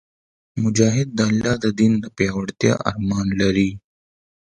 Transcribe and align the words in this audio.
مجاهد 0.61 1.07
د 1.17 1.19
الله 1.29 1.53
د 1.63 1.65
دین 1.79 1.93
د 2.03 2.05
پیاوړتیا 2.17 2.73
ارمان 2.89 3.27
لري. 3.41 3.69